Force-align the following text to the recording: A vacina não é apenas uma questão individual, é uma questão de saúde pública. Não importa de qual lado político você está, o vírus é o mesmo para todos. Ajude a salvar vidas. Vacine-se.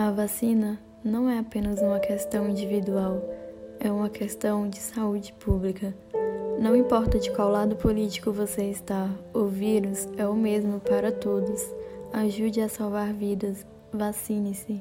A 0.00 0.10
vacina 0.10 0.80
não 1.04 1.28
é 1.28 1.38
apenas 1.38 1.82
uma 1.82 2.00
questão 2.00 2.48
individual, 2.48 3.22
é 3.78 3.92
uma 3.92 4.08
questão 4.08 4.66
de 4.66 4.78
saúde 4.78 5.30
pública. 5.34 5.94
Não 6.58 6.74
importa 6.74 7.18
de 7.18 7.30
qual 7.30 7.50
lado 7.50 7.76
político 7.76 8.32
você 8.32 8.62
está, 8.62 9.10
o 9.34 9.44
vírus 9.44 10.08
é 10.16 10.26
o 10.26 10.34
mesmo 10.34 10.80
para 10.80 11.12
todos. 11.12 11.62
Ajude 12.14 12.62
a 12.62 12.68
salvar 12.70 13.12
vidas. 13.12 13.66
Vacine-se. 13.92 14.80